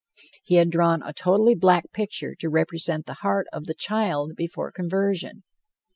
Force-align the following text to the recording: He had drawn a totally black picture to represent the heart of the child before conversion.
He 0.43 0.55
had 0.55 0.71
drawn 0.71 1.03
a 1.03 1.13
totally 1.13 1.53
black 1.53 1.91
picture 1.93 2.33
to 2.39 2.49
represent 2.49 3.05
the 3.05 3.13
heart 3.21 3.45
of 3.53 3.67
the 3.67 3.75
child 3.75 4.31
before 4.35 4.71
conversion. 4.71 5.43